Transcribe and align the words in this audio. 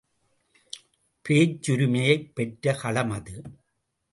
பேச்சுரிமையைப் 1.25 2.31
பெற்ற 2.33 2.73
களம் 2.73 3.09
அது. 3.09 3.35